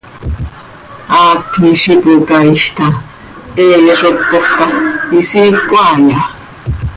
Haacni 1.13 1.71
z 1.81 1.83
ipocaaij 1.93 2.61
ta, 2.77 2.87
hee 3.57 3.77
zo 3.99 4.07
cöpoofp 4.19 4.49
ta 4.57 4.67
¿isiicö 5.19 5.65
haaya? 5.81 6.19